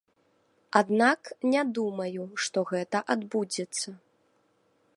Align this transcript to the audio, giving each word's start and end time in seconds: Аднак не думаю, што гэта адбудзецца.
Аднак 0.79 1.21
не 1.51 1.63
думаю, 1.77 2.23
што 2.45 2.63
гэта 2.71 2.97
адбудзецца. 3.15 3.89